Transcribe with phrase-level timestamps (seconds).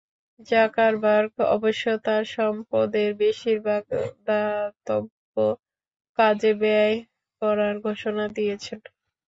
[0.47, 3.83] Zuckerberg অবশ্য তাঁর সম্পদের বেশির ভাগ
[4.27, 5.35] দাতব্য
[6.19, 6.95] কাজে ব্যয়
[7.41, 8.79] করার ঘোষণা দিয়েছেন।